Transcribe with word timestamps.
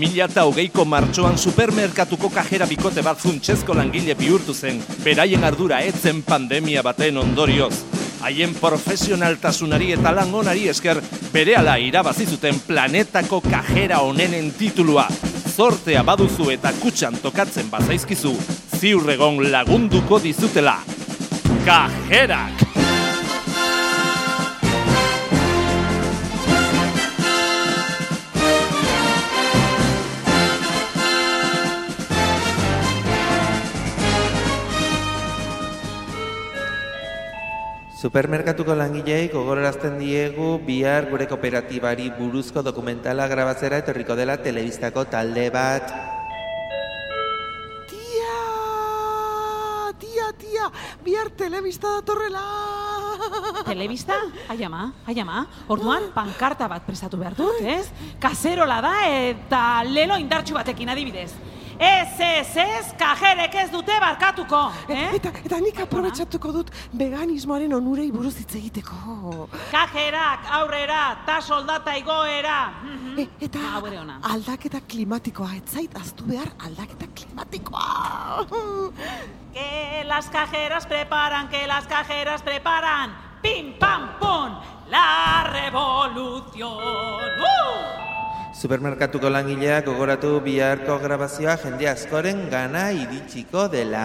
2008ko 0.00 0.84
martxoan 0.88 1.36
supermerkatuko 1.38 2.30
kajera 2.32 2.66
bikote 2.66 3.02
bat 3.04 3.18
funtsezko 3.20 3.74
langile 3.76 4.14
bihurtu 4.16 4.54
zen, 4.54 4.80
beraien 5.04 5.44
ardura 5.44 5.82
etzen 5.84 6.22
pandemia 6.24 6.82
baten 6.82 7.20
ondorioz. 7.20 7.74
Haien 8.24 8.54
profesionaltasunari 8.56 9.92
eta 9.96 10.12
lan 10.16 10.32
onari 10.34 10.66
esker 10.72 11.02
berehala 11.34 11.76
irabazi 11.80 12.26
zuten 12.26 12.62
planetako 12.66 13.42
kajera 13.44 14.00
onenen 14.06 14.52
titulua. 14.56 15.06
Zortea 15.50 16.02
baduzu 16.06 16.48
eta 16.56 16.72
kutxan 16.80 17.20
tokatzen 17.20 17.68
bazaizkizu, 17.70 18.32
ziurregon 18.80 19.44
lagunduko 19.52 20.20
dizutela. 20.24 20.78
Kajerak! 21.66 22.69
Supermerkatuko 38.00 38.72
langilei 38.72 39.26
gogorarazten 39.28 39.98
diegu 40.00 40.54
bihar 40.64 41.10
gure 41.10 41.26
kooperatibari 41.28 42.06
buruzko 42.16 42.62
dokumentala 42.64 43.26
grabatzera 43.28 43.76
etorriko 43.82 44.16
dela 44.16 44.38
telebistako 44.40 45.04
talde 45.12 45.44
bat. 45.52 45.92
Tia! 47.90 48.38
Tia, 50.00 50.30
tia! 50.40 50.70
Bihar 51.04 51.28
telebista 51.36 51.92
datorrela! 51.98 52.46
Telebista? 53.68 54.16
Ai 54.48 54.64
ama, 54.64 54.86
ai 55.04 55.20
ama. 55.20 55.44
Orduan, 55.68 56.08
pankarta 56.16 56.72
bat 56.72 56.88
prestatu 56.88 57.20
behar 57.20 57.36
dut, 57.36 57.60
ez? 57.60 57.84
Kaserola 58.16 58.80
da 58.80 58.94
eta 59.12 59.84
lelo 59.84 60.16
indartxu 60.16 60.56
batekin 60.56 60.88
adibidez. 60.96 61.34
Ez, 61.80 62.20
ez, 62.20 62.56
ez, 62.60 62.88
kajerek 63.00 63.54
ez 63.56 63.70
dute 63.72 63.94
barkatuko, 64.02 64.58
eh? 64.92 65.14
Eta, 65.16 65.30
eta 65.46 65.60
nik 65.64 65.78
aprobetsatuko 65.80 66.52
dut 66.52 66.72
veganismoaren 66.92 67.72
onurei 67.72 68.10
buruz 68.12 68.34
hitz 68.36 68.52
egiteko. 68.58 69.46
Kajerak 69.72 70.50
aurrera, 70.58 71.00
ta 71.24 71.38
soldata 71.40 71.94
igoera. 71.96 72.58
E, 73.16 73.24
eta 73.46 73.62
ere 73.86 73.98
ona. 74.02 74.18
aldaketa 74.28 74.82
klimatikoa, 74.92 75.54
ez 75.56 75.64
zait 75.72 75.96
aztu 75.96 76.28
behar 76.28 76.52
aldaketa 76.68 77.08
klimatikoa. 77.16 78.44
Que 79.54 80.04
las 80.04 80.28
cajeras 80.28 80.86
preparan, 80.86 81.48
que 81.48 81.66
las 81.66 81.86
cajeras 81.86 82.42
preparan. 82.42 83.16
Pim, 83.40 83.72
pam, 83.78 84.18
pum, 84.20 84.60
la 84.90 85.48
revolución. 85.48 86.76
¡Uh! 87.40 87.99
Supermerkatuko 88.60 89.30
langileak 89.32 89.86
gogoratu 89.88 90.34
biharko 90.44 90.98
grabazioa 91.00 91.54
jende 91.62 91.86
askoren 91.88 92.42
gana 92.52 92.90
iritsiko 92.92 93.62
dela. 93.72 94.04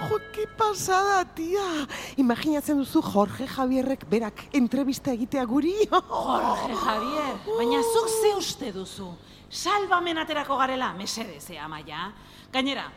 Jo, 0.00 0.16
que 0.32 0.46
pasada, 0.56 1.18
tia! 1.36 1.84
Imaginatzen 2.16 2.80
duzu 2.80 3.02
Jorge 3.04 3.44
Javierrek 3.44 4.06
berak 4.08 4.40
entrevista 4.56 5.12
egitea 5.12 5.44
guri? 5.44 5.74
Jorge 5.92 6.78
Javier, 6.80 7.34
baina 7.58 7.82
zuk 7.92 8.08
ze 8.08 8.32
uste 8.38 8.72
duzu? 8.72 9.10
Salbamen 9.50 10.24
aterako 10.24 10.56
garela, 10.56 10.94
mesedez, 10.96 11.50
eh, 11.50 11.60
amaia? 11.60 12.08
Gainera, 12.52 12.88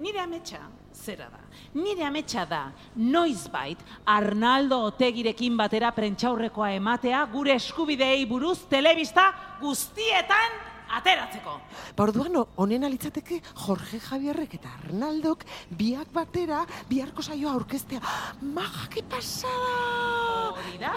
nire 0.00 0.20
ametsa, 0.20 0.60
zera 0.92 1.28
da. 1.30 1.40
Nire 1.74 2.04
ametsa 2.06 2.44
da, 2.46 2.72
noizbait, 2.96 3.78
Arnaldo 4.06 4.80
Otegirekin 4.90 5.56
batera 5.56 5.92
prentxaurrekoa 5.94 6.72
ematea 6.78 7.24
gure 7.32 7.54
eskubideei 7.58 8.24
buruz 8.26 8.60
telebista 8.70 9.30
guztietan 9.60 10.60
ateratzeko. 10.98 11.56
Borduan, 11.96 12.38
honena 12.56 12.90
litzateke 12.92 13.40
Jorge 13.64 14.00
Javierrek 14.08 14.58
eta 14.60 14.74
Arnaldok 14.80 15.46
biak 15.70 16.12
batera 16.14 16.64
biharko 16.90 17.22
saioa 17.22 17.54
aurkeztea. 17.54 18.02
Maja, 18.42 18.88
que 18.90 19.02
pasada! 19.02 20.23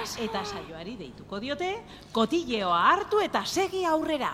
Da, 0.08 0.24
eta 0.24 0.42
saioari 0.46 0.94
deituko 0.96 1.40
diote, 1.42 1.68
kotilleoa 2.16 2.78
hartu 2.94 3.20
eta 3.20 3.42
segi 3.46 3.84
aurrera. 3.86 4.30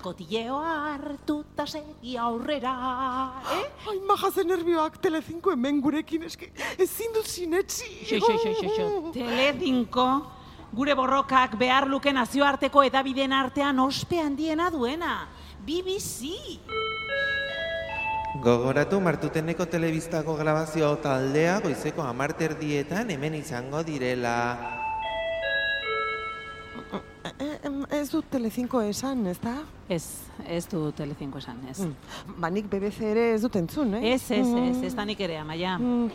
Kotilleoa 0.00 0.70
hartu 0.94 1.42
eta 1.42 1.66
segi 1.68 2.16
aurrera. 2.16 2.72
Eh? 3.58 3.66
Ai, 3.92 3.98
maja 4.08 4.30
ze 4.32 4.44
nervioak 4.44 4.96
Telecinco 5.02 5.52
hemen 5.52 5.82
gurekin 5.84 6.24
eski 6.24 6.48
ezin 6.78 7.12
dut 7.12 7.28
sinetsi. 7.28 7.90
Xo, 8.08 8.22
xo, 8.24 8.38
xo, 8.38 8.54
xo, 8.56 8.72
xo. 8.76 9.12
Telecinco, 9.12 10.08
gure 10.72 10.96
borrokak 10.96 11.58
behar 11.60 11.86
luke 11.88 12.12
nazioarteko 12.12 12.86
edabideen 12.88 13.32
artean 13.32 13.78
ospe 13.84 14.22
handiena 14.24 14.70
duena. 14.70 15.28
BBC. 15.60 16.32
Gogoratu 18.40 19.00
martuteneko 19.00 19.66
telebistako 19.66 20.36
grabazio 20.40 20.94
taldea 21.04 21.60
goizeko 21.60 22.06
amarterdietan 22.06 23.10
hemen 23.10 23.34
izango 23.34 23.84
direla. 23.84 24.87
Ez 27.90 28.10
dut 28.10 28.26
Telecinco 28.30 28.80
esan, 28.84 29.26
ez 29.26 29.38
da? 29.40 29.54
Ez, 29.88 30.04
ez 30.44 30.66
du 30.68 30.90
Telecinco 30.92 31.38
esan, 31.40 31.58
ez. 31.70 31.80
Ba, 32.36 32.50
nik 32.52 32.68
BBC 32.68 33.06
ere 33.08 33.24
ez 33.34 33.40
dut 33.42 33.56
entzun, 33.56 33.94
eh? 33.96 34.12
Ez, 34.12 34.30
ez, 34.36 34.46
ez, 34.46 34.82
ez 34.90 34.94
da 34.94 35.04
nik 35.08 35.20
ere, 35.24 35.38
amaia. 35.40 35.76
Mm, 35.78 36.10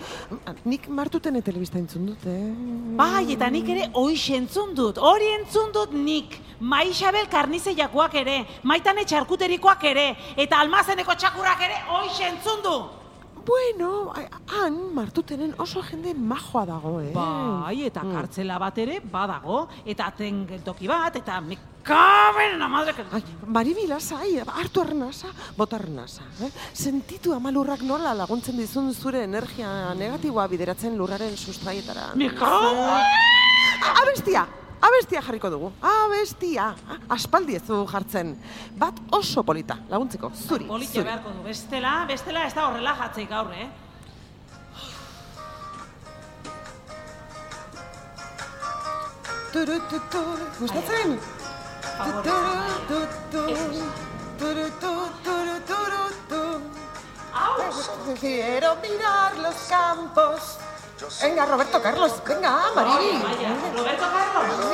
nik 0.69 0.87
martutene 0.87 1.41
telebista 1.41 1.79
entzun 1.81 2.05
dut, 2.11 2.25
eh? 2.29 2.41
Bai, 2.99 3.33
eta 3.33 3.49
nik 3.53 3.69
ere 3.73 3.89
hoix 3.97 4.29
entzun 4.37 4.75
dut, 4.77 5.01
hori 5.01 5.31
entzun 5.39 5.73
dut 5.73 5.95
nik. 5.97 6.39
Maixabel 6.63 7.25
karnize 7.31 7.73
jakuak 7.75 8.13
ere, 8.21 8.43
maitane 8.63 9.03
txarkuterikoak 9.09 9.87
ere, 9.89 10.11
eta 10.37 10.61
almazeneko 10.61 11.17
txakurak 11.17 11.65
ere 11.65 11.81
hoix 11.89 12.19
entzun 12.29 12.61
du. 12.63 12.77
Bueno, 13.45 14.13
han 14.47 14.93
martutenen 14.95 15.53
oso 15.59 15.81
jende 15.83 16.13
majoa 16.13 16.65
dago, 16.65 17.01
eh? 17.01 17.11
Bai, 17.13 17.83
eta 17.85 18.03
Mm. 18.03 18.13
kartzela 18.13 18.57
bat 18.57 18.77
ere 18.77 18.99
badago, 19.01 19.67
eta 19.85 20.11
ten 20.15 20.45
geltoki 20.47 20.87
bat, 20.87 21.15
eta 21.15 21.41
me 21.41 21.57
caben 21.83 22.53
en 22.53 22.59
la 22.59 22.67
madre 22.69 22.93
que... 22.93 23.03
Ai, 23.11 23.21
Maribi 23.45 23.85
lasai, 23.87 24.39
hartu 24.39 24.81
arnasa, 24.81 25.27
bota 25.57 25.75
arnasa. 25.75 26.23
Eh? 26.41 26.49
Sentitu 26.73 27.33
amalurrak 27.33 27.81
nola 27.81 28.13
laguntzen 28.13 28.55
dizun 28.57 28.93
zure 28.93 29.23
energia 29.23 29.93
negatiboa 29.93 30.47
bideratzen 30.47 30.97
lurraren 30.97 31.35
sustraietara. 31.37 32.13
Me 32.15 32.29
cago 32.33 32.71
Abestia! 34.01 34.47
Abestia 34.83 35.21
jarriko 35.23 35.49
dugu. 35.53 35.69
Abestia! 35.81 36.73
Aspaldi 37.15 37.55
ez 37.55 37.63
du 37.67 37.83
jartzen. 37.87 38.33
Bat 38.79 38.99
oso 39.15 39.43
polita, 39.47 39.77
laguntzeko, 39.89 40.31
zuri. 40.47 40.67
Zuri. 40.67 41.05
beharko 41.07 41.31
du, 41.37 41.43
bestela, 41.47 41.93
bestela 42.09 42.43
ez 42.47 42.53
da 42.57 42.67
horrela 42.67 42.95
jatzeik 42.99 43.29
gaur, 43.29 43.53
eh? 43.55 43.69
Turu, 49.53 49.79
tu, 49.89 49.99
tu. 50.09 50.23
Gustatzen? 50.59 51.19
Favor, 51.97 52.23
Turu, 52.25 52.55
tu, 52.89 52.99
tu. 53.31 53.43
Turu, 54.39 54.67
tu, 54.81 54.93
turu, 55.23 55.55
turu, 55.69 56.03
tu. 56.29 56.43
Quiero 58.19 58.75
mirar 58.81 59.37
los 59.37 59.55
campos. 59.69 60.57
Venga, 61.21 61.45
Roberto 61.45 61.81
Carlos, 61.81 62.13
venga, 62.25 62.71
Maribi. 62.75 63.21
Vaya, 63.21 63.49
Roberto 63.75 64.05
Carlos. 64.15 64.72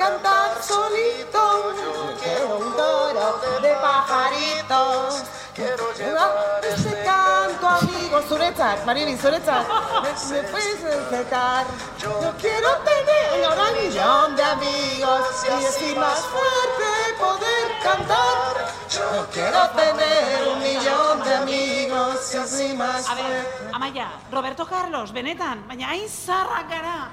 Yo 0.00 0.08
no 0.08 0.16
quiero 0.16 0.22
cantar 0.22 0.62
solito, 0.62 1.74
yo 1.76 2.16
quiero 2.22 2.56
un 2.56 2.72
coro 2.72 3.60
de 3.60 3.74
pajaritos. 3.74 5.22
Quiero 5.54 5.92
llevar 5.92 6.60
este 6.64 7.04
canto, 7.04 7.68
amigo, 7.68 8.22
zuretzat, 8.22 8.86
Maribi, 8.86 9.14
zuretzat. 9.18 9.66
Me, 10.30 10.42
puedes 10.44 10.84
encetar. 10.84 11.66
Yo 11.98 12.32
quiero 12.40 12.68
tener 12.78 13.50
un 13.58 13.82
millón 13.82 14.36
de 14.36 14.42
amigos 14.42 15.44
y 15.44 15.64
así 15.66 15.94
más 15.96 16.20
fuerte 16.20 17.18
poder 17.18 17.78
cantar. 17.82 18.74
Yo 18.88 19.26
quiero 19.34 19.68
tener 19.70 20.48
un 20.48 20.62
millón 20.62 21.22
de 21.24 21.34
amigos 21.34 22.34
y 22.34 22.36
así 22.38 22.72
más 22.74 23.06
A 23.06 23.14
ver, 23.16 23.24
fuerte. 23.24 23.70
Amaia, 23.74 24.12
Roberto 24.32 24.66
Carlos, 24.66 25.12
benetan, 25.12 25.68
baina 25.68 25.90
hain 25.90 26.08
zarrak 26.08 26.70
gara. 26.70 27.10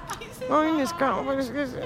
Hain 0.50 0.78
zarrak. 0.80 1.08
Ai, 1.28 1.36
neska, 1.36 1.62
es 1.62 1.72
que... 1.72 1.80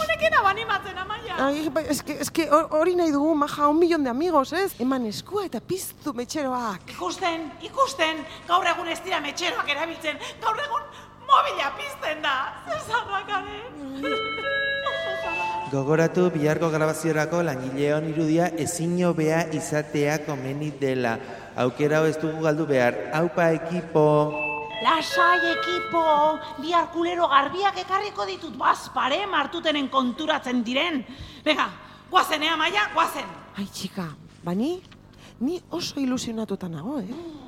Honekin 0.00 0.34
abanimatzen, 0.38 0.98
Amaia. 0.98 1.34
Ai, 1.46 1.68
bai, 1.68 1.84
eske, 1.92 2.16
eske 2.24 2.46
hor- 2.50 2.68
hori 2.78 2.94
nahi 2.96 3.12
dugu, 3.12 3.34
maja, 3.34 3.68
un 3.68 3.78
millon 3.78 4.04
de 4.04 4.10
amigos, 4.10 4.52
ez? 4.52 4.72
Eman 4.80 5.04
eskua 5.06 5.44
eta 5.46 5.60
piztu 5.60 6.14
metxeroak. 6.16 6.94
Ikusten, 6.96 7.50
ikusten, 7.68 8.22
gaur 8.48 8.64
egun 8.72 8.88
ez 8.88 9.00
dira 9.04 9.20
metxeroak 9.20 9.68
erabiltzen, 9.74 10.16
gaur 10.40 10.56
egun 10.64 10.88
mobila 11.28 11.72
pizten 11.76 12.22
da. 12.24 12.36
Zer 12.70 12.80
zarrak 12.88 13.26
garen. 13.28 14.02
Gogoratu 15.72 16.28
biharko 16.30 16.68
grabaziorako 16.70 17.40
langileon 17.42 18.06
irudia 18.12 18.46
ezin 18.56 18.94
hobea 19.04 19.48
izatea 19.52 20.20
komeni 20.24 20.70
dela. 20.80 21.16
Aukera 21.58 21.98
hau 21.98 22.06
ez 22.06 22.16
dugu 22.22 22.40
galdu 22.46 22.66
behar. 22.70 22.94
Aupa 23.18 23.50
ekipo! 23.58 24.06
Lasai 24.82 25.40
ekipo, 25.54 26.04
bihar 26.60 26.90
kulero 26.92 27.28
garbiak 27.32 27.78
ekarriko 27.80 28.26
ditut 28.28 28.56
bazpare 28.60 29.24
martutenen 29.26 29.88
konturatzen 29.88 30.62
diren. 30.64 31.02
Bega, 31.44 31.70
Guazen, 32.10 32.42
ea, 32.42 32.56
maia, 32.56 32.86
guazen. 32.94 33.26
Ai, 33.58 33.66
txika, 33.66 34.06
bani, 34.44 34.76
ni 35.40 35.58
oso 35.74 35.98
ilusionatuta 36.00 36.68
nago, 36.70 37.00
eh? 37.00 37.45